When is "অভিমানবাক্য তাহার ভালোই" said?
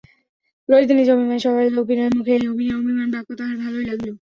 2.75-3.85